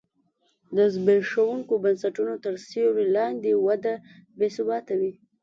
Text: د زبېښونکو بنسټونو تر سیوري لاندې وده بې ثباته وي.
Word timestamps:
د 0.75 0.77
زبېښونکو 0.93 1.73
بنسټونو 1.83 2.35
تر 2.43 2.53
سیوري 2.67 3.05
لاندې 3.17 3.51
وده 3.65 3.95
بې 4.37 4.47
ثباته 4.55 4.93
وي. 4.99 5.13